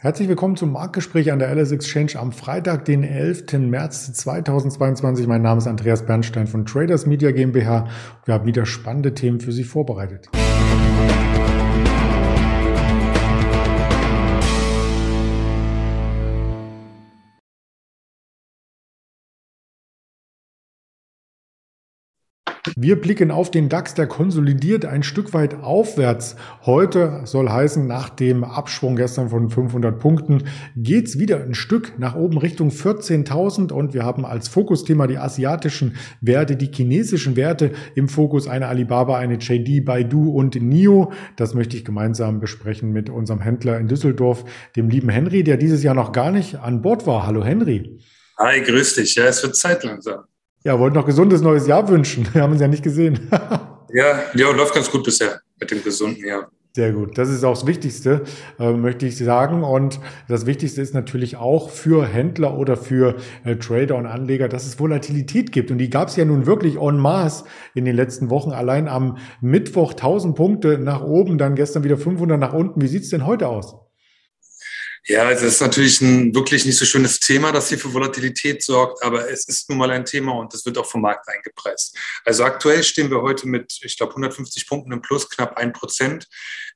Herzlich 0.00 0.28
willkommen 0.28 0.54
zum 0.54 0.70
Marktgespräch 0.70 1.32
an 1.32 1.40
der 1.40 1.52
LS 1.52 1.72
Exchange 1.72 2.12
am 2.20 2.30
Freitag, 2.30 2.84
den 2.84 3.02
11. 3.02 3.54
März 3.54 4.12
2022. 4.12 5.26
Mein 5.26 5.42
Name 5.42 5.58
ist 5.58 5.66
Andreas 5.66 6.06
Bernstein 6.06 6.46
von 6.46 6.64
Traders 6.64 7.04
Media 7.04 7.32
GmbH. 7.32 7.88
Wir 8.24 8.34
haben 8.34 8.46
wieder 8.46 8.64
spannende 8.64 9.12
Themen 9.14 9.40
für 9.40 9.50
Sie 9.50 9.64
vorbereitet. 9.64 10.28
Wir 22.76 23.00
blicken 23.00 23.30
auf 23.30 23.50
den 23.50 23.68
DAX, 23.68 23.94
der 23.94 24.06
konsolidiert 24.06 24.84
ein 24.84 25.02
Stück 25.02 25.32
weit 25.34 25.62
aufwärts. 25.62 26.36
Heute 26.64 27.22
soll 27.24 27.48
heißen, 27.48 27.86
nach 27.86 28.08
dem 28.08 28.44
Abschwung 28.44 28.96
gestern 28.96 29.28
von 29.28 29.50
500 29.50 29.98
Punkten 29.98 30.44
geht's 30.76 31.18
wieder 31.18 31.42
ein 31.42 31.54
Stück 31.54 31.98
nach 31.98 32.14
oben 32.14 32.38
Richtung 32.38 32.70
14.000 32.70 33.72
und 33.72 33.94
wir 33.94 34.04
haben 34.04 34.24
als 34.24 34.48
Fokusthema 34.48 35.06
die 35.06 35.18
asiatischen 35.18 35.96
Werte, 36.20 36.56
die 36.56 36.70
chinesischen 36.72 37.36
Werte 37.36 37.72
im 37.94 38.08
Fokus, 38.08 38.48
eine 38.48 38.68
Alibaba, 38.68 39.18
eine 39.18 39.34
JD, 39.34 39.84
Baidu 39.84 40.30
und 40.30 40.60
NIO. 40.60 41.12
Das 41.36 41.54
möchte 41.54 41.76
ich 41.76 41.84
gemeinsam 41.84 42.40
besprechen 42.40 42.92
mit 42.92 43.10
unserem 43.10 43.40
Händler 43.40 43.78
in 43.78 43.88
Düsseldorf, 43.88 44.44
dem 44.76 44.88
lieben 44.88 45.08
Henry, 45.08 45.44
der 45.44 45.56
dieses 45.56 45.82
Jahr 45.82 45.94
noch 45.94 46.12
gar 46.12 46.30
nicht 46.30 46.56
an 46.56 46.82
Bord 46.82 47.06
war. 47.06 47.26
Hallo 47.26 47.44
Henry. 47.44 47.98
Hi, 48.38 48.60
grüß 48.60 48.94
dich. 48.94 49.16
Ja, 49.16 49.24
es 49.26 49.42
wird 49.42 49.56
Zeit 49.56 49.82
langsam. 49.84 50.24
Ja, 50.68 50.78
wollten 50.78 50.96
noch 50.96 51.06
gesundes 51.06 51.40
neues 51.40 51.66
Jahr 51.66 51.88
wünschen. 51.88 52.28
Wir 52.34 52.42
haben 52.42 52.52
uns 52.52 52.60
ja 52.60 52.68
nicht 52.68 52.82
gesehen. 52.82 53.30
ja, 53.88 54.20
ja, 54.34 54.50
läuft 54.50 54.74
ganz 54.74 54.90
gut 54.90 55.02
bisher 55.02 55.40
mit 55.58 55.70
dem 55.70 55.82
gesunden 55.82 56.22
Jahr. 56.22 56.50
Sehr 56.74 56.92
gut. 56.92 57.16
Das 57.16 57.30
ist 57.30 57.42
auch 57.42 57.54
das 57.54 57.66
Wichtigste, 57.66 58.24
äh, 58.58 58.72
möchte 58.72 59.06
ich 59.06 59.16
sagen. 59.16 59.64
Und 59.64 59.98
das 60.28 60.44
Wichtigste 60.44 60.82
ist 60.82 60.92
natürlich 60.92 61.38
auch 61.38 61.70
für 61.70 62.04
Händler 62.04 62.58
oder 62.58 62.76
für 62.76 63.16
äh, 63.44 63.56
Trader 63.56 63.96
und 63.96 64.04
Anleger, 64.04 64.46
dass 64.46 64.66
es 64.66 64.78
Volatilität 64.78 65.52
gibt. 65.52 65.70
Und 65.70 65.78
die 65.78 65.88
gab 65.88 66.08
es 66.08 66.16
ja 66.16 66.26
nun 66.26 66.44
wirklich 66.44 66.76
en 66.76 66.98
masse 66.98 67.44
in 67.74 67.86
den 67.86 67.96
letzten 67.96 68.28
Wochen. 68.28 68.52
Allein 68.52 68.88
am 68.88 69.16
Mittwoch 69.40 69.92
1000 69.92 70.36
Punkte 70.36 70.76
nach 70.78 71.00
oben, 71.02 71.38
dann 71.38 71.54
gestern 71.54 71.82
wieder 71.82 71.96
500 71.96 72.38
nach 72.38 72.52
unten. 72.52 72.82
Wie 72.82 72.88
sieht's 72.88 73.08
denn 73.08 73.24
heute 73.24 73.48
aus? 73.48 73.87
Ja, 75.10 75.30
es 75.30 75.40
ist 75.40 75.62
natürlich 75.62 76.02
ein 76.02 76.34
wirklich 76.34 76.66
nicht 76.66 76.76
so 76.76 76.84
schönes 76.84 77.18
Thema, 77.18 77.50
das 77.50 77.70
hier 77.70 77.78
für 77.78 77.94
Volatilität 77.94 78.62
sorgt, 78.62 79.02
aber 79.02 79.30
es 79.30 79.48
ist 79.48 79.66
nun 79.70 79.78
mal 79.78 79.90
ein 79.90 80.04
Thema 80.04 80.32
und 80.32 80.52
das 80.52 80.66
wird 80.66 80.76
auch 80.76 80.84
vom 80.84 81.00
Markt 81.00 81.26
eingepreist. 81.30 81.96
Also 82.26 82.44
aktuell 82.44 82.82
stehen 82.82 83.10
wir 83.10 83.22
heute 83.22 83.48
mit, 83.48 83.78
ich 83.82 83.96
glaube, 83.96 84.12
150 84.12 84.66
Punkten 84.68 84.92
im 84.92 85.00
Plus, 85.00 85.30
knapp 85.30 85.56
ein 85.56 85.72
Prozent. 85.72 86.28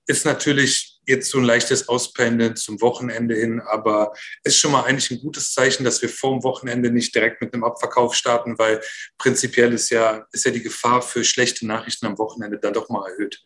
Ist 0.06 0.24
natürlich 0.24 0.98
jetzt 1.06 1.28
so 1.28 1.36
ein 1.36 1.44
leichtes 1.44 1.90
Auspendeln 1.90 2.56
zum 2.56 2.80
Wochenende 2.80 3.34
hin, 3.34 3.60
aber 3.60 4.14
ist 4.44 4.56
schon 4.56 4.72
mal 4.72 4.84
eigentlich 4.84 5.10
ein 5.10 5.20
gutes 5.20 5.52
Zeichen, 5.52 5.84
dass 5.84 6.00
wir 6.00 6.08
vor 6.08 6.30
dem 6.32 6.42
Wochenende 6.42 6.90
nicht 6.90 7.14
direkt 7.14 7.42
mit 7.42 7.52
einem 7.52 7.64
Abverkauf 7.64 8.14
starten, 8.14 8.58
weil 8.58 8.80
prinzipiell 9.18 9.74
ist 9.74 9.90
ja, 9.90 10.26
ist 10.32 10.46
ja 10.46 10.52
die 10.52 10.62
Gefahr 10.62 11.02
für 11.02 11.22
schlechte 11.22 11.66
Nachrichten 11.66 12.06
am 12.06 12.16
Wochenende 12.16 12.58
dann 12.58 12.72
doch 12.72 12.88
mal 12.88 13.10
erhöht. 13.10 13.42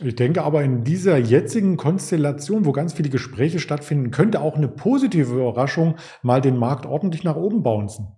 Ich 0.00 0.16
denke 0.16 0.42
aber 0.42 0.64
in 0.64 0.82
dieser 0.82 1.18
jetzigen 1.18 1.76
Konstellation, 1.76 2.64
wo 2.64 2.72
ganz 2.72 2.94
viele 2.94 3.10
Gespräche 3.10 3.60
stattfinden, 3.60 4.10
könnte 4.10 4.40
auch 4.40 4.56
eine 4.56 4.68
positive 4.68 5.34
Überraschung 5.34 5.96
mal 6.22 6.40
den 6.40 6.56
Markt 6.56 6.84
ordentlich 6.84 7.22
nach 7.22 7.36
oben 7.36 7.62
bouncen. 7.62 8.08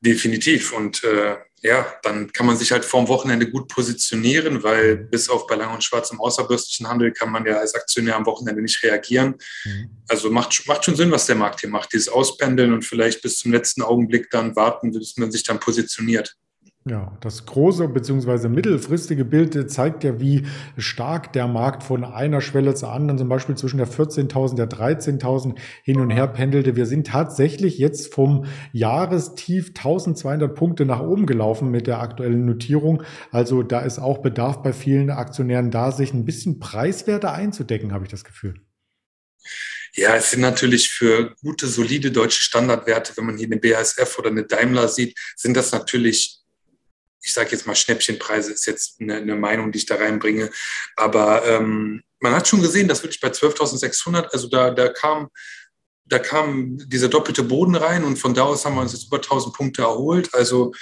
Definitiv. 0.00 0.72
Und 0.72 1.04
äh, 1.04 1.36
ja, 1.62 1.86
dann 2.02 2.32
kann 2.32 2.46
man 2.46 2.56
sich 2.56 2.72
halt 2.72 2.86
vorm 2.86 3.08
Wochenende 3.08 3.50
gut 3.50 3.68
positionieren, 3.68 4.62
weil 4.62 4.96
bis 4.96 5.28
auf 5.28 5.46
bei 5.46 5.56
Lang 5.56 5.74
und 5.74 5.84
Schwarz 5.84 6.10
im 6.10 6.20
außerbörslichen 6.20 6.88
Handel 6.88 7.12
kann 7.12 7.30
man 7.30 7.44
ja 7.44 7.58
als 7.58 7.74
Aktionär 7.74 8.16
am 8.16 8.24
Wochenende 8.24 8.62
nicht 8.62 8.82
reagieren. 8.82 9.34
Mhm. 9.64 9.90
Also 10.08 10.30
macht, 10.30 10.66
macht 10.66 10.86
schon 10.86 10.96
Sinn, 10.96 11.10
was 11.10 11.26
der 11.26 11.36
Markt 11.36 11.60
hier 11.60 11.68
macht. 11.68 11.92
Dieses 11.92 12.08
Auspendeln 12.08 12.72
und 12.72 12.86
vielleicht 12.86 13.20
bis 13.20 13.38
zum 13.38 13.52
letzten 13.52 13.82
Augenblick 13.82 14.30
dann 14.30 14.56
warten, 14.56 14.92
bis 14.92 15.18
man 15.18 15.30
sich 15.30 15.42
dann 15.42 15.60
positioniert. 15.60 16.34
Ja, 16.88 17.14
das 17.20 17.44
große 17.44 17.88
bzw. 17.88 18.48
mittelfristige 18.48 19.26
Bild 19.26 19.70
zeigt 19.70 20.02
ja, 20.02 20.18
wie 20.18 20.46
stark 20.78 21.30
der 21.34 21.46
Markt 21.46 21.82
von 21.82 22.04
einer 22.04 22.40
Schwelle 22.40 22.74
zur 22.74 22.90
anderen, 22.90 23.18
zum 23.18 23.28
Beispiel 23.28 23.54
zwischen 23.54 23.76
der 23.76 23.86
14.000, 23.86 24.56
der 24.56 24.66
13.000 24.66 25.58
hin 25.82 26.00
und 26.00 26.08
her 26.08 26.26
pendelte. 26.26 26.76
Wir 26.76 26.86
sind 26.86 27.06
tatsächlich 27.06 27.76
jetzt 27.76 28.14
vom 28.14 28.46
Jahrestief 28.72 29.68
1200 29.76 30.54
Punkte 30.54 30.86
nach 30.86 31.00
oben 31.00 31.26
gelaufen 31.26 31.70
mit 31.70 31.86
der 31.86 32.00
aktuellen 32.00 32.46
Notierung. 32.46 33.02
Also 33.30 33.62
da 33.62 33.80
ist 33.80 33.98
auch 33.98 34.18
Bedarf 34.18 34.62
bei 34.62 34.72
vielen 34.72 35.10
Aktionären 35.10 35.70
da, 35.70 35.92
sich 35.92 36.14
ein 36.14 36.24
bisschen 36.24 36.60
preiswerter 36.60 37.34
einzudecken, 37.34 37.92
habe 37.92 38.06
ich 38.06 38.10
das 38.10 38.24
Gefühl. 38.24 38.54
Ja, 39.92 40.16
es 40.16 40.30
sind 40.30 40.40
natürlich 40.40 40.88
für 40.88 41.34
gute, 41.42 41.66
solide 41.66 42.10
deutsche 42.10 42.40
Standardwerte, 42.42 43.12
wenn 43.18 43.26
man 43.26 43.36
hier 43.36 43.48
eine 43.48 43.58
BASF 43.58 44.18
oder 44.18 44.30
eine 44.30 44.44
Daimler 44.44 44.88
sieht, 44.88 45.18
sind 45.36 45.56
das 45.58 45.72
natürlich 45.72 46.39
ich 47.22 47.32
sage 47.32 47.50
jetzt 47.50 47.66
mal 47.66 47.74
Schnäppchenpreise 47.74 48.52
ist 48.52 48.66
jetzt 48.66 49.00
eine, 49.00 49.16
eine, 49.16 49.36
Meinung, 49.36 49.72
die 49.72 49.78
ich 49.78 49.86
da 49.86 49.96
reinbringe. 49.96 50.50
Aber 50.96 51.44
ähm, 51.46 52.02
man 52.20 52.34
hat 52.34 52.48
schon 52.48 52.62
gesehen, 52.62 52.88
dass 52.88 53.02
wirklich 53.02 53.20
bei 53.20 53.28
12.600, 53.28 54.28
also 54.28 54.48
da, 54.48 54.70
da 54.70 54.88
kam 54.88 55.30
da 56.10 56.18
kam 56.18 56.76
dieser 56.88 57.08
doppelte 57.08 57.44
Boden 57.44 57.76
rein 57.76 58.02
und 58.02 58.16
von 58.16 58.34
da 58.34 58.42
aus 58.42 58.64
haben 58.64 58.74
wir 58.74 58.80
uns 58.80 58.92
jetzt 58.92 59.06
über 59.06 59.18
1000 59.18 59.54
Punkte 59.54 59.82
erholt. 59.82 60.34
Also 60.34 60.74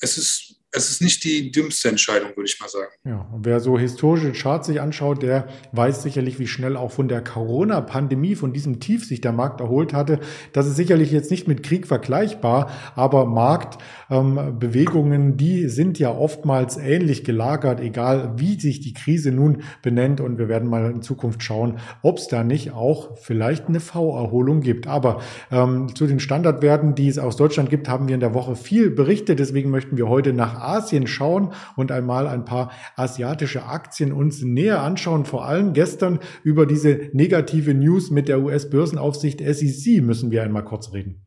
es 0.00 0.16
ist 0.16 0.51
es 0.74 0.90
ist 0.90 1.02
nicht 1.02 1.22
die 1.22 1.52
dümmste 1.52 1.90
Entscheidung, 1.90 2.30
würde 2.34 2.48
ich 2.48 2.58
mal 2.58 2.68
sagen. 2.68 2.92
Ja, 3.04 3.28
und 3.30 3.44
wer 3.44 3.60
so 3.60 3.78
historische 3.78 4.32
Charts 4.32 4.68
sich 4.68 4.80
anschaut, 4.80 5.22
der 5.22 5.46
weiß 5.72 6.02
sicherlich, 6.02 6.38
wie 6.38 6.46
schnell 6.46 6.78
auch 6.78 6.90
von 6.90 7.08
der 7.08 7.22
Corona-Pandemie, 7.22 8.36
von 8.36 8.54
diesem 8.54 8.80
Tief 8.80 9.04
sich 9.04 9.20
der 9.20 9.32
Markt 9.32 9.60
erholt 9.60 9.92
hatte. 9.92 10.18
Das 10.54 10.66
ist 10.66 10.76
sicherlich 10.76 11.12
jetzt 11.12 11.30
nicht 11.30 11.46
mit 11.46 11.62
Krieg 11.62 11.86
vergleichbar, 11.86 12.70
aber 12.94 13.26
Marktbewegungen, 13.26 15.22
ähm, 15.22 15.36
die 15.36 15.68
sind 15.68 15.98
ja 15.98 16.10
oftmals 16.10 16.78
ähnlich 16.78 17.22
gelagert, 17.22 17.78
egal 17.78 18.32
wie 18.38 18.58
sich 18.58 18.80
die 18.80 18.94
Krise 18.94 19.30
nun 19.30 19.64
benennt. 19.82 20.22
Und 20.22 20.38
wir 20.38 20.48
werden 20.48 20.70
mal 20.70 20.90
in 20.90 21.02
Zukunft 21.02 21.42
schauen, 21.42 21.80
ob 22.00 22.16
es 22.16 22.28
da 22.28 22.44
nicht 22.44 22.70
auch 22.72 23.18
vielleicht 23.18 23.68
eine 23.68 23.80
V-Erholung 23.80 24.62
gibt. 24.62 24.86
Aber 24.86 25.20
ähm, 25.50 25.94
zu 25.94 26.06
den 26.06 26.18
Standardwerten, 26.18 26.94
die 26.94 27.08
es 27.08 27.18
aus 27.18 27.36
Deutschland 27.36 27.68
gibt, 27.68 27.90
haben 27.90 28.08
wir 28.08 28.14
in 28.14 28.20
der 28.20 28.32
Woche 28.32 28.56
viel 28.56 28.88
berichtet. 28.90 29.38
Deswegen 29.38 29.68
möchten 29.68 29.98
wir 29.98 30.08
heute 30.08 30.32
nach 30.32 30.61
Asien 30.62 31.06
schauen 31.06 31.52
und 31.76 31.92
einmal 31.92 32.26
ein 32.26 32.44
paar 32.44 32.72
asiatische 32.96 33.64
Aktien 33.64 34.12
uns 34.12 34.42
näher 34.42 34.80
anschauen. 34.80 35.24
Vor 35.24 35.44
allem 35.44 35.72
gestern 35.72 36.20
über 36.42 36.66
diese 36.66 37.10
negative 37.12 37.74
News 37.74 38.10
mit 38.10 38.28
der 38.28 38.40
US-Börsenaufsicht 38.40 39.40
SEC 39.40 40.02
müssen 40.02 40.30
wir 40.30 40.42
einmal 40.42 40.64
kurz 40.64 40.92
reden. 40.92 41.24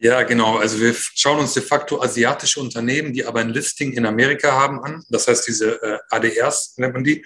Ja, 0.00 0.22
genau. 0.22 0.56
Also 0.58 0.80
wir 0.80 0.94
schauen 0.94 1.38
uns 1.38 1.54
de 1.54 1.62
facto 1.62 2.02
asiatische 2.02 2.60
Unternehmen, 2.60 3.12
die 3.12 3.24
aber 3.24 3.40
ein 3.40 3.50
Listing 3.50 3.92
in 3.92 4.04
Amerika 4.04 4.52
haben, 4.52 4.82
an. 4.82 5.04
Das 5.08 5.28
heißt, 5.28 5.46
diese 5.46 5.80
äh, 5.82 5.98
ADRs 6.10 6.74
nennt 6.76 6.94
man 6.94 7.04
die. 7.04 7.24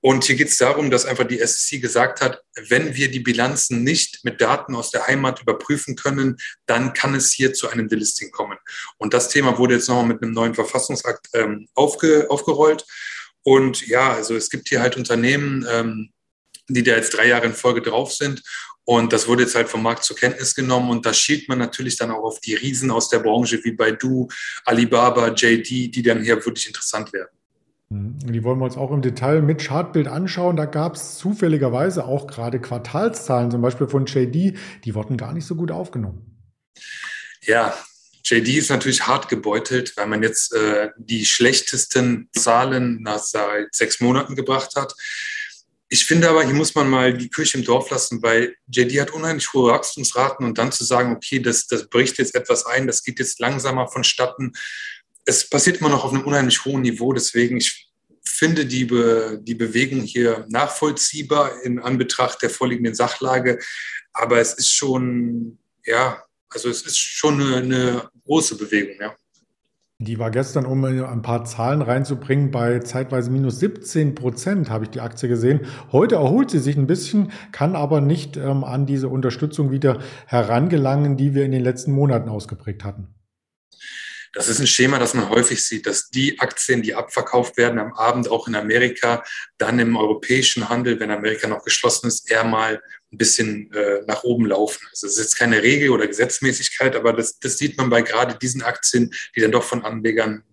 Und 0.00 0.24
hier 0.24 0.36
geht 0.36 0.48
es 0.48 0.58
darum, 0.58 0.90
dass 0.90 1.06
einfach 1.06 1.26
die 1.26 1.38
SEC 1.44 1.80
gesagt 1.80 2.20
hat, 2.20 2.40
wenn 2.68 2.94
wir 2.94 3.10
die 3.10 3.20
Bilanzen 3.20 3.82
nicht 3.82 4.24
mit 4.24 4.40
Daten 4.40 4.74
aus 4.74 4.90
der 4.90 5.06
Heimat 5.06 5.42
überprüfen 5.42 5.96
können, 5.96 6.36
dann 6.66 6.92
kann 6.92 7.14
es 7.14 7.32
hier 7.32 7.54
zu 7.54 7.68
einem 7.68 7.88
Delisting 7.88 8.30
kommen. 8.30 8.58
Und 8.98 9.14
das 9.14 9.28
Thema 9.28 9.58
wurde 9.58 9.74
jetzt 9.74 9.88
nochmal 9.88 10.06
mit 10.06 10.22
einem 10.22 10.32
neuen 10.32 10.54
Verfassungsakt 10.54 11.28
ähm, 11.32 11.68
aufge, 11.74 12.26
aufgerollt. 12.30 12.84
Und 13.42 13.86
ja, 13.86 14.12
also 14.12 14.36
es 14.36 14.50
gibt 14.50 14.68
hier 14.68 14.80
halt 14.80 14.96
Unternehmen, 14.96 15.66
ähm, 15.70 16.10
die 16.68 16.82
da 16.82 16.96
jetzt 16.96 17.14
drei 17.14 17.28
Jahre 17.28 17.46
in 17.46 17.54
Folge 17.54 17.82
drauf 17.82 18.12
sind. 18.12 18.42
Und 18.84 19.12
das 19.12 19.26
wurde 19.26 19.42
jetzt 19.42 19.56
halt 19.56 19.68
vom 19.68 19.82
Markt 19.82 20.04
zur 20.04 20.16
Kenntnis 20.16 20.54
genommen. 20.54 20.90
Und 20.90 21.06
da 21.06 21.12
schielt 21.12 21.48
man 21.48 21.58
natürlich 21.58 21.96
dann 21.96 22.12
auch 22.12 22.22
auf 22.22 22.40
die 22.40 22.54
Riesen 22.54 22.90
aus 22.90 23.08
der 23.08 23.18
Branche 23.18 23.62
wie 23.64 23.72
Baidu, 23.72 24.28
Alibaba, 24.64 25.28
JD, 25.28 25.94
die 25.94 26.02
dann 26.02 26.22
hier 26.22 26.36
wirklich 26.44 26.68
interessant 26.68 27.12
werden. 27.12 27.36
Mhm. 27.88 28.18
Die 28.18 28.42
wollen 28.44 28.58
wir 28.58 28.64
uns 28.64 28.76
auch 28.76 28.90
im 28.90 29.02
Detail 29.02 29.42
mit 29.42 29.62
Chartbild 29.62 30.08
anschauen. 30.08 30.56
Da 30.56 30.66
gab 30.66 30.96
es 30.96 31.18
zufälligerweise 31.18 32.04
auch 32.04 32.26
gerade 32.26 32.60
Quartalszahlen, 32.60 33.50
zum 33.50 33.62
Beispiel 33.62 33.88
von 33.88 34.06
JD, 34.06 34.56
die 34.84 34.94
wurden 34.94 35.16
gar 35.16 35.32
nicht 35.32 35.46
so 35.46 35.54
gut 35.54 35.70
aufgenommen. 35.70 36.38
Ja, 37.42 37.74
JD 38.24 38.48
ist 38.56 38.70
natürlich 38.70 39.06
hart 39.06 39.28
gebeutelt, 39.28 39.96
weil 39.96 40.08
man 40.08 40.22
jetzt 40.22 40.52
äh, 40.52 40.90
die 40.96 41.24
schlechtesten 41.24 42.28
Zahlen 42.36 43.02
nach 43.02 43.20
seit 43.20 43.72
sechs 43.72 44.00
Monaten 44.00 44.34
gebracht 44.34 44.74
hat. 44.74 44.94
Ich 45.88 46.04
finde 46.04 46.28
aber, 46.28 46.42
hier 46.42 46.54
muss 46.54 46.74
man 46.74 46.88
mal 46.88 47.16
die 47.16 47.28
Kirche 47.28 47.58
im 47.58 47.64
Dorf 47.64 47.90
lassen, 47.90 48.20
weil 48.20 48.56
JD 48.66 49.00
hat 49.00 49.12
unheimlich 49.12 49.52
hohe 49.52 49.70
Wachstumsraten 49.70 50.44
und 50.44 50.58
dann 50.58 50.72
zu 50.72 50.82
sagen, 50.82 51.14
okay, 51.14 51.38
das, 51.38 51.68
das 51.68 51.88
bricht 51.88 52.18
jetzt 52.18 52.34
etwas 52.34 52.66
ein, 52.66 52.88
das 52.88 53.04
geht 53.04 53.20
jetzt 53.20 53.38
langsamer 53.38 53.86
vonstatten, 53.86 54.52
es 55.26 55.50
passiert 55.50 55.78
immer 55.78 55.90
noch 55.90 56.04
auf 56.04 56.12
einem 56.12 56.24
unheimlich 56.24 56.64
hohen 56.64 56.82
Niveau. 56.82 57.12
Deswegen, 57.12 57.58
ich 57.58 57.90
finde 58.24 58.64
die, 58.64 58.84
Be 58.86 59.40
die 59.42 59.54
Bewegung 59.54 60.00
hier 60.02 60.46
nachvollziehbar 60.48 61.62
in 61.64 61.78
Anbetracht 61.78 62.40
der 62.42 62.50
vorliegenden 62.50 62.94
Sachlage. 62.94 63.58
Aber 64.12 64.38
es 64.38 64.54
ist 64.54 64.72
schon, 64.72 65.58
ja, 65.84 66.22
also 66.48 66.70
es 66.70 66.82
ist 66.82 66.96
schon 66.96 67.40
eine, 67.40 67.56
eine 67.56 68.10
große 68.24 68.56
Bewegung, 68.56 68.96
ja. 69.00 69.14
Die 69.98 70.18
war 70.18 70.30
gestern, 70.30 70.66
um 70.66 70.84
ein 70.84 71.22
paar 71.22 71.46
Zahlen 71.46 71.80
reinzubringen, 71.80 72.50
bei 72.50 72.80
zeitweise 72.80 73.30
minus 73.30 73.60
17 73.60 74.14
Prozent, 74.14 74.68
habe 74.68 74.84
ich 74.84 74.90
die 74.90 75.00
Aktie 75.00 75.26
gesehen. 75.26 75.60
Heute 75.90 76.16
erholt 76.16 76.50
sie 76.50 76.58
sich 76.58 76.76
ein 76.76 76.86
bisschen, 76.86 77.32
kann 77.50 77.74
aber 77.74 78.02
nicht 78.02 78.36
ähm, 78.36 78.62
an 78.62 78.84
diese 78.84 79.08
Unterstützung 79.08 79.70
wieder 79.70 79.98
herangelangen, 80.26 81.16
die 81.16 81.34
wir 81.34 81.46
in 81.46 81.52
den 81.52 81.62
letzten 81.62 81.92
Monaten 81.92 82.28
ausgeprägt 82.28 82.84
hatten. 82.84 83.14
Das 84.36 84.48
ist 84.48 84.58
ein 84.58 84.66
Schema, 84.66 84.98
das 84.98 85.14
man 85.14 85.30
häufig 85.30 85.64
sieht, 85.64 85.86
dass 85.86 86.10
die 86.10 86.38
Aktien, 86.40 86.82
die 86.82 86.94
abverkauft 86.94 87.56
werden 87.56 87.78
am 87.78 87.94
Abend 87.94 88.28
auch 88.28 88.46
in 88.46 88.54
Amerika, 88.54 89.24
dann 89.56 89.78
im 89.78 89.96
europäischen 89.96 90.68
Handel, 90.68 91.00
wenn 91.00 91.10
Amerika 91.10 91.48
noch 91.48 91.64
geschlossen 91.64 92.08
ist, 92.08 92.30
eher 92.30 92.44
mal 92.44 92.82
ein 93.10 93.16
bisschen 93.16 93.72
äh, 93.72 94.02
nach 94.06 94.24
oben 94.24 94.44
laufen. 94.44 94.86
Also 94.90 95.06
es 95.06 95.14
ist 95.14 95.20
jetzt 95.20 95.36
keine 95.36 95.62
Regel 95.62 95.88
oder 95.88 96.06
Gesetzmäßigkeit, 96.06 96.96
aber 96.96 97.14
das, 97.14 97.38
das 97.38 97.56
sieht 97.56 97.78
man 97.78 97.88
bei 97.88 98.02
gerade 98.02 98.38
diesen 98.38 98.60
Aktien, 98.60 99.10
die 99.34 99.40
dann 99.40 99.52
doch 99.52 99.64
von 99.64 99.86
Anlegern 99.86 100.44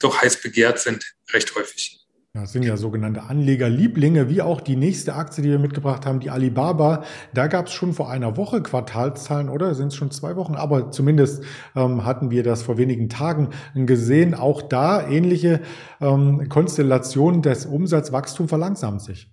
doch 0.00 0.20
heiß 0.20 0.40
begehrt 0.42 0.80
sind, 0.80 1.14
recht 1.32 1.54
häufig. 1.54 2.03
Das 2.36 2.50
sind 2.50 2.64
ja 2.64 2.76
sogenannte 2.76 3.22
Anlegerlieblinge, 3.22 4.28
wie 4.28 4.42
auch 4.42 4.60
die 4.60 4.74
nächste 4.74 5.14
Aktie, 5.14 5.44
die 5.44 5.50
wir 5.50 5.60
mitgebracht 5.60 6.04
haben, 6.04 6.18
die 6.18 6.30
Alibaba. 6.30 7.04
Da 7.32 7.46
gab 7.46 7.68
es 7.68 7.72
schon 7.72 7.94
vor 7.94 8.10
einer 8.10 8.36
Woche 8.36 8.60
Quartalszahlen, 8.60 9.48
oder 9.48 9.76
sind 9.76 9.88
es 9.88 9.94
schon 9.94 10.10
zwei 10.10 10.34
Wochen? 10.34 10.56
Aber 10.56 10.90
zumindest 10.90 11.44
ähm, 11.76 12.04
hatten 12.04 12.32
wir 12.32 12.42
das 12.42 12.64
vor 12.64 12.76
wenigen 12.76 13.08
Tagen 13.08 13.50
gesehen. 13.76 14.34
Auch 14.34 14.62
da 14.62 15.08
ähnliche 15.08 15.60
ähm, 16.00 16.48
Konstellationen 16.48 17.40
des 17.40 17.66
Umsatzwachstums 17.66 18.48
verlangsamen 18.48 18.98
sich. 18.98 19.30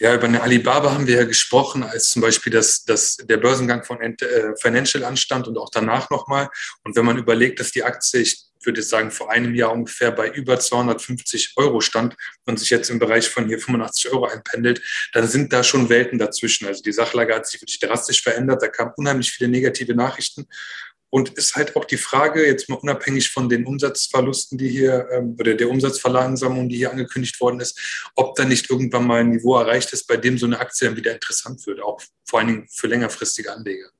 Ja, 0.00 0.14
über 0.14 0.24
eine 0.24 0.42
Alibaba 0.42 0.94
haben 0.94 1.06
wir 1.06 1.16
ja 1.16 1.24
gesprochen, 1.24 1.82
als 1.82 2.08
zum 2.08 2.22
Beispiel 2.22 2.52
das, 2.52 2.84
das, 2.84 3.18
der 3.18 3.36
Börsengang 3.36 3.84
von 3.84 4.00
äh, 4.00 4.14
Financial 4.58 5.04
anstand 5.04 5.48
und 5.48 5.58
auch 5.58 5.68
danach 5.70 6.08
nochmal. 6.08 6.48
Und 6.82 6.96
wenn 6.96 7.04
man 7.04 7.18
überlegt, 7.18 7.60
dass 7.60 7.72
die 7.72 7.84
Aktie, 7.84 8.20
ich 8.20 8.43
würde 8.66 8.80
jetzt 8.80 8.90
sagen, 8.90 9.10
vor 9.10 9.30
einem 9.30 9.54
Jahr 9.54 9.72
ungefähr 9.72 10.10
bei 10.10 10.28
über 10.28 10.58
250 10.58 11.54
Euro 11.56 11.80
stand 11.80 12.16
und 12.46 12.58
sich 12.58 12.70
jetzt 12.70 12.90
im 12.90 12.98
Bereich 12.98 13.28
von 13.28 13.46
hier 13.46 13.58
85 13.58 14.12
Euro 14.12 14.26
einpendelt, 14.26 14.82
dann 15.12 15.26
sind 15.28 15.52
da 15.52 15.62
schon 15.62 15.88
Welten 15.88 16.18
dazwischen. 16.18 16.66
Also 16.66 16.82
die 16.82 16.92
Sachlage 16.92 17.34
hat 17.34 17.46
sich 17.46 17.60
wirklich 17.60 17.78
drastisch 17.78 18.22
verändert. 18.22 18.62
Da 18.62 18.68
kamen 18.68 18.92
unheimlich 18.96 19.30
viele 19.30 19.48
negative 19.50 19.94
Nachrichten. 19.94 20.46
Und 21.10 21.34
ist 21.34 21.54
halt 21.54 21.76
auch 21.76 21.84
die 21.84 21.96
Frage, 21.96 22.44
jetzt 22.44 22.68
mal 22.68 22.74
unabhängig 22.74 23.30
von 23.30 23.48
den 23.48 23.66
Umsatzverlusten, 23.66 24.58
die 24.58 24.68
hier, 24.68 25.06
ähm, 25.12 25.36
oder 25.38 25.54
der 25.54 25.70
Umsatzverlangsamung, 25.70 26.68
die 26.68 26.78
hier 26.78 26.90
angekündigt 26.90 27.40
worden 27.40 27.60
ist, 27.60 27.78
ob 28.16 28.34
da 28.34 28.44
nicht 28.44 28.68
irgendwann 28.68 29.06
mal 29.06 29.20
ein 29.20 29.30
Niveau 29.30 29.56
erreicht 29.56 29.92
ist, 29.92 30.08
bei 30.08 30.16
dem 30.16 30.38
so 30.38 30.46
eine 30.46 30.58
Aktie 30.58 30.88
dann 30.88 30.96
wieder 30.96 31.12
interessant 31.12 31.64
wird, 31.68 31.80
auch 31.80 32.02
vor 32.24 32.40
allen 32.40 32.48
Dingen 32.48 32.68
für 32.68 32.88
längerfristige 32.88 33.52
Anleger. 33.52 33.93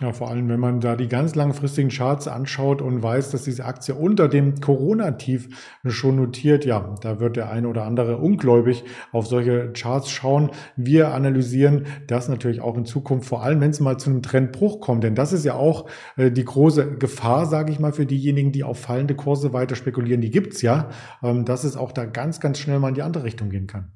Ja, 0.00 0.14
vor 0.14 0.30
allem, 0.30 0.48
wenn 0.48 0.60
man 0.60 0.80
da 0.80 0.96
die 0.96 1.08
ganz 1.08 1.34
langfristigen 1.34 1.90
Charts 1.90 2.26
anschaut 2.26 2.80
und 2.80 3.02
weiß, 3.02 3.32
dass 3.32 3.42
diese 3.42 3.66
Aktie 3.66 3.94
unter 3.94 4.28
dem 4.28 4.58
Corona-Tief 4.58 5.78
schon 5.86 6.16
notiert, 6.16 6.64
ja, 6.64 6.94
da 7.02 7.20
wird 7.20 7.36
der 7.36 7.50
eine 7.50 7.68
oder 7.68 7.84
andere 7.84 8.16
ungläubig 8.16 8.82
auf 9.12 9.26
solche 9.26 9.72
Charts 9.74 10.10
schauen. 10.10 10.52
Wir 10.74 11.12
analysieren 11.12 11.84
das 12.06 12.30
natürlich 12.30 12.62
auch 12.62 12.78
in 12.78 12.86
Zukunft, 12.86 13.28
vor 13.28 13.42
allem 13.42 13.60
wenn 13.60 13.72
es 13.72 13.80
mal 13.80 13.98
zu 13.98 14.08
einem 14.08 14.22
Trendbruch 14.22 14.80
kommt, 14.80 15.04
denn 15.04 15.14
das 15.14 15.34
ist 15.34 15.44
ja 15.44 15.52
auch 15.52 15.86
äh, 16.16 16.30
die 16.30 16.46
große 16.46 16.96
Gefahr, 16.96 17.44
sage 17.44 17.70
ich 17.70 17.78
mal, 17.78 17.92
für 17.92 18.06
diejenigen, 18.06 18.52
die 18.52 18.64
auf 18.64 18.80
fallende 18.80 19.14
Kurse 19.14 19.52
weiter 19.52 19.76
spekulieren. 19.76 20.22
Die 20.22 20.30
gibt's 20.30 20.62
ja, 20.62 20.88
ähm, 21.22 21.44
dass 21.44 21.64
es 21.64 21.76
auch 21.76 21.92
da 21.92 22.06
ganz, 22.06 22.40
ganz 22.40 22.58
schnell 22.58 22.78
mal 22.78 22.88
in 22.88 22.94
die 22.94 23.02
andere 23.02 23.24
Richtung 23.24 23.50
gehen 23.50 23.66
kann. 23.66 23.92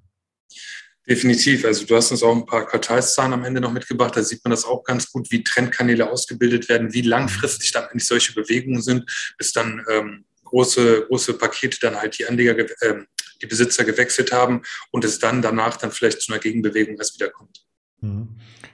Definitiv. 1.06 1.66
Also 1.66 1.84
du 1.84 1.96
hast 1.96 2.10
uns 2.12 2.22
auch 2.22 2.34
ein 2.34 2.46
paar 2.46 2.66
Quartalszahlen 2.66 3.34
am 3.34 3.44
Ende 3.44 3.60
noch 3.60 3.72
mitgebracht. 3.72 4.16
Da 4.16 4.22
sieht 4.22 4.42
man 4.42 4.52
das 4.52 4.64
auch 4.64 4.84
ganz 4.84 5.10
gut, 5.10 5.30
wie 5.30 5.44
Trendkanäle 5.44 6.10
ausgebildet 6.10 6.68
werden, 6.70 6.94
wie 6.94 7.02
langfristig 7.02 7.72
dann 7.72 7.84
eigentlich 7.84 8.06
solche 8.06 8.32
Bewegungen 8.32 8.80
sind, 8.80 9.04
bis 9.36 9.52
dann 9.52 9.84
ähm, 9.90 10.24
große, 10.44 11.06
große 11.08 11.34
Pakete 11.34 11.78
dann 11.80 11.96
halt 11.96 12.18
die 12.18 12.26
Anleger, 12.26 12.58
äh, 12.80 13.04
die 13.42 13.46
Besitzer 13.46 13.84
gewechselt 13.84 14.32
haben 14.32 14.62
und 14.92 15.04
es 15.04 15.18
dann 15.18 15.42
danach 15.42 15.76
dann 15.76 15.92
vielleicht 15.92 16.22
zu 16.22 16.32
einer 16.32 16.40
Gegenbewegung 16.40 16.96
erst 16.96 17.16
wieder 17.16 17.28
kommt. 17.28 17.63
Mhm. 18.04 18.28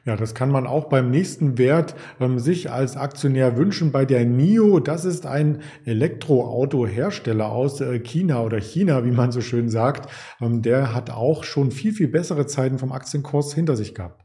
Ja, 0.04 0.16
das 0.16 0.34
kann 0.34 0.50
man 0.50 0.66
auch 0.66 0.88
beim 0.88 1.10
nächsten 1.10 1.56
Wert 1.56 1.94
ähm, 2.18 2.38
sich 2.38 2.70
als 2.70 2.96
Aktionär 2.96 3.56
wünschen. 3.56 3.92
Bei 3.92 4.04
der 4.04 4.24
NIO, 4.24 4.80
das 4.80 5.04
ist 5.04 5.24
ein 5.24 5.62
Elektroautohersteller 5.84 7.50
aus 7.50 7.80
äh, 7.80 8.00
China 8.00 8.42
oder 8.42 8.60
China, 8.60 9.04
wie 9.04 9.12
man 9.12 9.30
so 9.30 9.40
schön 9.40 9.68
sagt. 9.68 10.10
Ähm, 10.40 10.62
der 10.62 10.94
hat 10.94 11.10
auch 11.10 11.44
schon 11.44 11.70
viel, 11.70 11.92
viel 11.92 12.08
bessere 12.08 12.46
Zeiten 12.46 12.78
vom 12.78 12.92
Aktienkurs 12.92 13.54
hinter 13.54 13.76
sich 13.76 13.94
gehabt. 13.94 14.24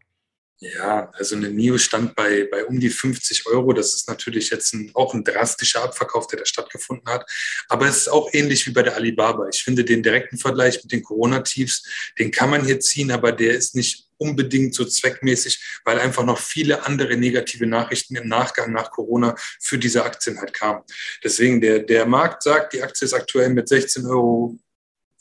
Ja, 0.59 1.11
also 1.13 1.35
eine 1.35 1.49
NIO 1.49 1.77
stand 1.77 2.15
bei, 2.15 2.47
bei 2.49 2.65
um 2.65 2.79
die 2.79 2.89
50 2.89 3.45
Euro. 3.47 3.73
Das 3.73 3.93
ist 3.93 4.07
natürlich 4.07 4.49
jetzt 4.49 4.73
ein, 4.73 4.89
auch 4.93 5.13
ein 5.13 5.23
drastischer 5.23 5.83
Abverkauf, 5.83 6.27
der 6.27 6.39
da 6.39 6.45
stattgefunden 6.45 7.07
hat. 7.07 7.29
Aber 7.67 7.87
es 7.87 7.97
ist 7.97 8.07
auch 8.07 8.29
ähnlich 8.33 8.65
wie 8.65 8.71
bei 8.71 8.81
der 8.81 8.95
Alibaba. 8.95 9.49
Ich 9.49 9.63
finde 9.63 9.83
den 9.83 10.01
direkten 10.01 10.37
Vergleich 10.37 10.81
mit 10.81 10.91
den 10.91 11.03
Corona-Tiefs, 11.03 12.13
den 12.17 12.31
kann 12.31 12.49
man 12.49 12.63
hier 12.65 12.79
ziehen, 12.79 13.11
aber 13.11 13.33
der 13.33 13.53
ist 13.53 13.75
nicht 13.75 14.04
unbedingt 14.17 14.73
so 14.73 14.85
zweckmäßig, 14.85 15.81
weil 15.83 15.99
einfach 15.99 16.23
noch 16.23 16.39
viele 16.39 16.85
andere 16.85 17.17
negative 17.17 17.65
Nachrichten 17.65 18.15
im 18.15 18.27
Nachgang 18.27 18.71
nach 18.71 18.91
Corona 18.91 19.35
für 19.59 19.77
diese 19.77 20.03
Aktien 20.03 20.39
halt 20.39 20.53
kamen. 20.53 20.83
Deswegen 21.23 21.61
der, 21.61 21.79
der 21.79 22.05
Markt 22.05 22.43
sagt, 22.43 22.73
die 22.73 22.81
Aktie 22.81 23.05
ist 23.05 23.13
aktuell 23.13 23.49
mit 23.49 23.67
16 23.67 24.05
Euro 24.05 24.57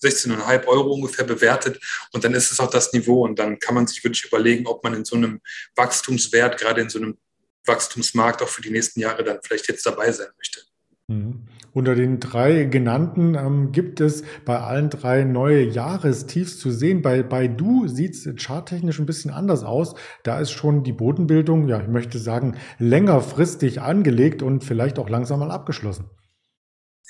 16,5 0.02 0.66
Euro 0.66 0.92
ungefähr 0.92 1.24
bewertet. 1.24 1.82
Und 2.12 2.24
dann 2.24 2.34
ist 2.34 2.52
es 2.52 2.60
auch 2.60 2.70
das 2.70 2.92
Niveau. 2.92 3.24
Und 3.24 3.38
dann 3.38 3.58
kann 3.58 3.74
man 3.74 3.86
sich 3.86 4.02
wirklich 4.04 4.24
überlegen, 4.24 4.66
ob 4.66 4.84
man 4.84 4.94
in 4.94 5.04
so 5.04 5.16
einem 5.16 5.40
Wachstumswert, 5.76 6.60
gerade 6.60 6.82
in 6.82 6.90
so 6.90 6.98
einem 6.98 7.18
Wachstumsmarkt 7.64 8.42
auch 8.42 8.48
für 8.48 8.60
die 8.60 8.70
nächsten 8.70 9.00
Jahre 9.00 9.24
dann 9.24 9.40
vielleicht 9.42 9.68
jetzt 9.68 9.86
dabei 9.86 10.12
sein 10.12 10.28
möchte. 10.36 10.60
Unter 11.74 11.96
den 11.96 12.20
drei 12.20 12.64
genannten 12.64 13.34
ähm, 13.34 13.72
gibt 13.72 14.00
es 14.00 14.22
bei 14.44 14.60
allen 14.60 14.90
drei 14.90 15.24
neue 15.24 15.64
Jahrestiefs 15.64 16.60
zu 16.60 16.70
sehen. 16.70 17.02
Bei 17.02 17.24
Baidu 17.24 17.88
sieht 17.88 18.14
es 18.14 18.28
charttechnisch 18.40 19.00
ein 19.00 19.06
bisschen 19.06 19.32
anders 19.32 19.64
aus. 19.64 19.96
Da 20.22 20.38
ist 20.38 20.52
schon 20.52 20.84
die 20.84 20.92
Bodenbildung, 20.92 21.66
ja, 21.66 21.80
ich 21.80 21.88
möchte 21.88 22.20
sagen, 22.20 22.56
längerfristig 22.78 23.80
angelegt 23.80 24.40
und 24.40 24.62
vielleicht 24.62 25.00
auch 25.00 25.08
langsam 25.08 25.40
mal 25.40 25.50
abgeschlossen. 25.50 26.08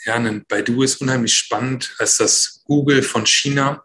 Ja, 0.07 0.19
Baidu 0.49 0.83
ist 0.83 1.01
unheimlich 1.03 1.35
spannend 1.35 1.95
als 1.99 2.17
das 2.17 2.63
Google 2.65 3.03
von 3.03 3.27
China. 3.27 3.85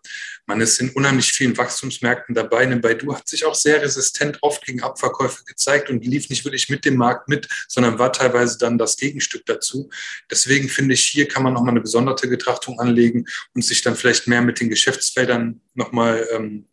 Man 0.49 0.61
ist 0.61 0.79
in 0.79 0.89
unheimlich 0.89 1.31
vielen 1.31 1.55
Wachstumsmärkten 1.55 2.33
dabei. 2.33 2.61
Ein 2.61 2.81
Baidu 2.81 3.13
hat 3.13 3.27
sich 3.27 3.45
auch 3.45 3.53
sehr 3.53 3.83
resistent 3.83 4.39
oft 4.41 4.65
gegen 4.65 4.81
Abverkäufe 4.81 5.43
gezeigt 5.43 5.91
und 5.91 6.03
lief 6.03 6.27
nicht 6.31 6.43
wirklich 6.43 6.69
mit 6.69 6.85
dem 6.85 6.95
Markt 6.95 7.29
mit, 7.29 7.47
sondern 7.67 7.99
war 7.99 8.11
teilweise 8.11 8.57
dann 8.57 8.79
das 8.79 8.97
Gegenstück 8.97 9.45
dazu. 9.45 9.91
Deswegen 10.31 10.67
finde 10.67 10.95
ich, 10.95 11.05
hier 11.05 11.27
kann 11.27 11.43
man 11.43 11.53
nochmal 11.53 11.73
eine 11.73 11.81
besondere 11.81 12.27
Betrachtung 12.27 12.79
anlegen 12.79 13.27
und 13.53 13.63
sich 13.63 13.83
dann 13.83 13.95
vielleicht 13.95 14.27
mehr 14.27 14.41
mit 14.41 14.59
den 14.59 14.69
Geschäftsfeldern 14.69 15.61
nochmal 15.75 16.27
ähm, 16.31 16.65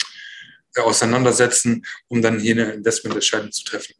auseinandersetzen, 0.76 1.84
um 2.08 2.22
dann 2.22 2.40
hier 2.40 2.54
eine 2.54 2.72
Investmententscheidung 2.72 3.52
zu 3.52 3.62
treffen. 3.62 3.92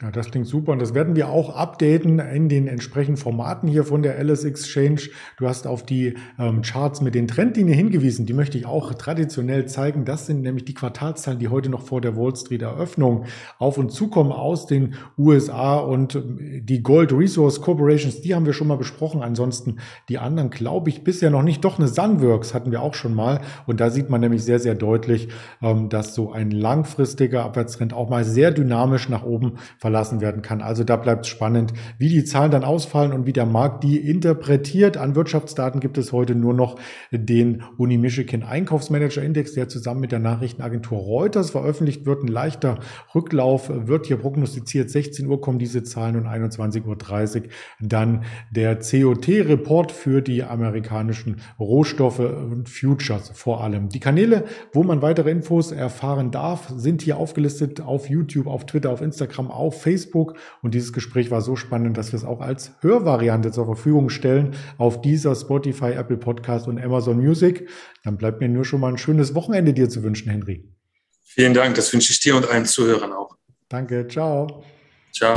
Ja, 0.00 0.12
das 0.12 0.30
klingt 0.30 0.46
super 0.46 0.70
und 0.70 0.80
das 0.80 0.94
werden 0.94 1.16
wir 1.16 1.28
auch 1.28 1.56
updaten 1.56 2.20
in 2.20 2.48
den 2.48 2.68
entsprechenden 2.68 3.16
Formaten 3.16 3.68
hier 3.68 3.82
von 3.82 4.00
der 4.00 4.16
Alice 4.16 4.44
Exchange. 4.44 5.00
Du 5.38 5.48
hast 5.48 5.66
auf 5.66 5.84
die 5.84 6.14
ähm, 6.38 6.62
Charts 6.62 7.00
mit 7.00 7.16
den 7.16 7.26
Trendlinien 7.26 7.76
hingewiesen, 7.76 8.24
die 8.24 8.32
möchte 8.32 8.56
ich 8.56 8.64
auch 8.64 8.94
traditionell 8.94 9.66
zeigen. 9.66 10.04
Das 10.04 10.26
sind 10.26 10.42
nämlich 10.42 10.64
die 10.64 10.74
Quartalszahlen, 10.74 11.40
die 11.40 11.48
heute 11.48 11.68
noch 11.68 11.82
vor 11.82 12.00
der 12.00 12.16
Wall 12.16 12.36
Street 12.36 12.62
Eröffnung 12.62 13.24
auf 13.58 13.76
uns 13.76 13.92
zukommen 13.92 14.30
aus 14.30 14.66
den 14.66 14.94
USA 15.18 15.78
und 15.78 16.14
ähm, 16.14 16.60
die 16.62 16.80
Gold 16.80 17.12
Resource 17.12 17.60
Corporations, 17.60 18.20
die 18.20 18.36
haben 18.36 18.46
wir 18.46 18.52
schon 18.52 18.68
mal 18.68 18.78
besprochen. 18.78 19.20
Ansonsten 19.20 19.78
die 20.08 20.18
anderen 20.18 20.50
glaube 20.50 20.90
ich 20.90 21.02
bisher 21.02 21.30
noch 21.30 21.42
nicht. 21.42 21.64
Doch 21.64 21.76
eine 21.76 21.88
Sunworks 21.88 22.54
hatten 22.54 22.70
wir 22.70 22.82
auch 22.82 22.94
schon 22.94 23.14
mal 23.14 23.40
und 23.66 23.80
da 23.80 23.90
sieht 23.90 24.10
man 24.10 24.20
nämlich 24.20 24.44
sehr, 24.44 24.60
sehr 24.60 24.76
deutlich, 24.76 25.26
ähm, 25.60 25.88
dass 25.88 26.14
so 26.14 26.30
ein 26.30 26.52
langfristiger 26.52 27.44
Abwärtstrend 27.44 27.92
auch 27.92 28.08
mal 28.08 28.22
sehr 28.22 28.52
dynamisch 28.52 29.08
nach 29.08 29.24
oben 29.24 29.54
verlassen 29.88 30.20
werden 30.20 30.42
kann. 30.42 30.60
Also 30.60 30.84
da 30.84 30.96
bleibt 30.96 31.24
es 31.24 31.30
spannend, 31.30 31.72
wie 31.96 32.10
die 32.10 32.22
Zahlen 32.22 32.50
dann 32.50 32.62
ausfallen 32.62 33.14
und 33.14 33.24
wie 33.24 33.32
der 33.32 33.46
Markt 33.46 33.84
die 33.84 33.96
interpretiert. 33.96 34.98
An 34.98 35.14
Wirtschaftsdaten 35.14 35.80
gibt 35.80 35.96
es 35.96 36.12
heute 36.12 36.34
nur 36.34 36.52
noch 36.52 36.78
den 37.10 37.62
Uni 37.78 37.96
Michigan 37.96 38.42
Einkaufsmanager 38.42 39.22
Index, 39.22 39.54
der 39.54 39.70
zusammen 39.70 40.00
mit 40.00 40.12
der 40.12 40.18
Nachrichtenagentur 40.18 40.98
Reuters 40.98 41.52
veröffentlicht 41.52 42.04
wird. 42.04 42.22
Ein 42.22 42.28
leichter 42.28 42.80
Rücklauf 43.14 43.70
wird 43.72 44.04
hier 44.04 44.18
prognostiziert. 44.18 44.90
16 44.90 45.26
Uhr 45.26 45.40
kommen 45.40 45.58
diese 45.58 45.82
Zahlen 45.84 46.16
und 46.16 46.26
21.30 46.26 46.84
Uhr 46.84 47.48
dann 47.80 48.24
der 48.50 48.76
COT-Report 48.80 49.90
für 49.90 50.20
die 50.20 50.42
amerikanischen 50.44 51.40
Rohstoffe 51.58 52.18
und 52.18 52.68
Futures 52.68 53.30
vor 53.32 53.64
allem. 53.64 53.88
Die 53.88 54.00
Kanäle, 54.00 54.44
wo 54.74 54.82
man 54.82 55.00
weitere 55.00 55.30
Infos 55.30 55.72
erfahren 55.72 56.30
darf, 56.30 56.68
sind 56.76 57.00
hier 57.00 57.16
aufgelistet 57.16 57.80
auf 57.80 58.10
YouTube, 58.10 58.48
auf 58.48 58.66
Twitter, 58.66 58.90
auf 58.90 59.00
Instagram, 59.00 59.50
auf 59.78 59.82
Facebook. 59.82 60.34
Und 60.62 60.74
dieses 60.74 60.92
Gespräch 60.92 61.30
war 61.30 61.40
so 61.40 61.56
spannend, 61.56 61.96
dass 61.96 62.12
wir 62.12 62.18
es 62.18 62.24
auch 62.24 62.40
als 62.40 62.72
Hörvariante 62.80 63.52
zur 63.52 63.66
Verfügung 63.66 64.10
stellen 64.10 64.56
auf 64.76 65.00
dieser 65.00 65.34
Spotify, 65.34 65.92
Apple 65.92 66.16
Podcast 66.16 66.66
und 66.68 66.80
Amazon 66.80 67.18
Music. 67.18 67.68
Dann 68.04 68.16
bleibt 68.16 68.40
mir 68.40 68.48
nur 68.48 68.64
schon 68.64 68.80
mal 68.80 68.88
ein 68.88 68.98
schönes 68.98 69.34
Wochenende 69.34 69.72
dir 69.72 69.88
zu 69.88 70.02
wünschen, 70.02 70.30
Henry. 70.30 70.68
Vielen 71.22 71.54
Dank, 71.54 71.76
das 71.76 71.92
wünsche 71.92 72.12
ich 72.12 72.20
dir 72.20 72.36
und 72.36 72.48
allen 72.50 72.66
Zuhörern 72.66 73.12
auch. 73.12 73.36
Danke, 73.68 74.08
ciao. 74.08 74.64
Ciao. 75.12 75.36